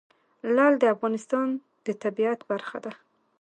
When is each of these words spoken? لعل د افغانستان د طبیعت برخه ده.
لعل 0.55 0.73
د 0.79 0.83
افغانستان 0.95 1.47
د 1.85 1.87
طبیعت 2.03 2.39
برخه 2.51 2.77
ده. 2.85 2.91